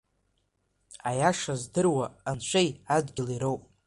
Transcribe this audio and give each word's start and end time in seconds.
Аиаша 1.09 1.53
здыруа 1.61 2.05
Анцәеи 2.29 2.69
адгьыли 2.95 3.37
роуп. 3.43 3.61